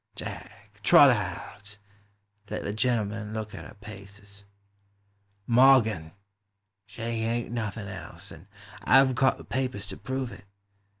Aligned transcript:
Jack, 0.15 0.79
trot 0.81 1.11
her 1.15 1.21
out; 1.21 1.77
let 2.49 2.63
the 2.63 2.73
gentle 2.73 3.05
man 3.05 3.35
look 3.35 3.53
at 3.53 3.65
her 3.67 3.75
paces. 3.75 4.45
Morgan!— 5.45 6.13
She 6.87 7.03
ain't 7.03 7.51
nothin' 7.51 7.87
else, 7.87 8.31
and 8.31 8.47
I 8.83 9.03
've 9.03 9.13
got 9.13 9.37
the 9.37 9.43
papers 9.43 9.85
to 9.85 9.97
prove 9.97 10.31
it. 10.31 10.45